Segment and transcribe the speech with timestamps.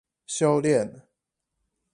[0.25, 1.03] 修煉